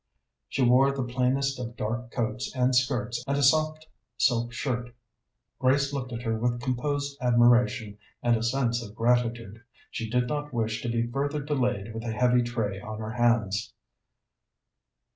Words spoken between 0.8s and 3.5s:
the plainest of dark coats and skirts and a